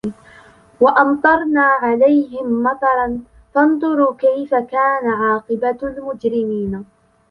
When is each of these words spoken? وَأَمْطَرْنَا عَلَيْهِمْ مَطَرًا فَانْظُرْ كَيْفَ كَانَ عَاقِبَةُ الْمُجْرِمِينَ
وَأَمْطَرْنَا 0.79 1.63
عَلَيْهِمْ 1.81 2.45
مَطَرًا 2.63 3.19
فَانْظُرْ 3.53 4.13
كَيْفَ 4.15 4.55
كَانَ 4.55 5.09
عَاقِبَةُ 5.09 5.77
الْمُجْرِمِينَ 5.83 6.85